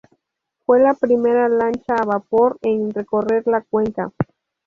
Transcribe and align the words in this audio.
Fue 0.65 0.79
la 0.81 0.95
primera 0.95 1.47
lancha 1.47 1.93
a 1.93 2.03
vapor 2.05 2.57
en 2.63 2.89
recorrer 2.91 3.43
la 3.45 3.61
cuenca. 3.61 4.11